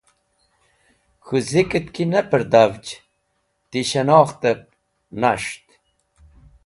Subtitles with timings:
[1.25, 2.85] K̃hũ zikẽt ki ne pẽrdhavj
[3.69, 4.61] ti shẽnokhtẽb
[5.21, 5.65] nas̃ht.